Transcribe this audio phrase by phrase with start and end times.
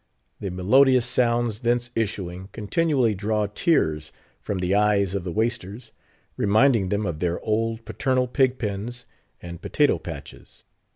[0.39, 5.91] The melodious sounds thence issuing, continually draw tears from the eyes of the Waisters;
[6.37, 9.05] reminding them of their old paternal pig pens
[9.43, 10.65] and potato patches.